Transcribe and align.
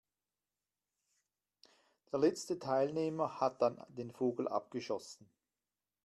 Der 2.11 2.17
letzte 2.17 2.57
Teilnehmer 2.57 3.39
hat 3.39 3.61
dann 3.61 3.85
den 3.89 4.09
Vogel 4.09 4.47
abgeschossen. 4.47 5.29